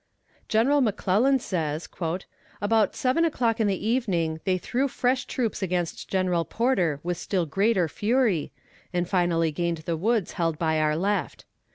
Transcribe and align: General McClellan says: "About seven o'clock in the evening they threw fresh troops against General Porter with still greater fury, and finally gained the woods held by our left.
General 0.49 0.81
McClellan 0.81 1.37
says: 1.37 1.87
"About 2.59 2.95
seven 2.95 3.23
o'clock 3.23 3.59
in 3.59 3.67
the 3.67 3.87
evening 3.87 4.39
they 4.45 4.57
threw 4.57 4.87
fresh 4.87 5.25
troops 5.25 5.61
against 5.61 6.07
General 6.09 6.43
Porter 6.43 6.99
with 7.03 7.17
still 7.19 7.45
greater 7.45 7.87
fury, 7.87 8.51
and 8.91 9.07
finally 9.07 9.51
gained 9.51 9.83
the 9.85 9.95
woods 9.95 10.31
held 10.31 10.57
by 10.57 10.79
our 10.79 10.95
left. 10.95 11.45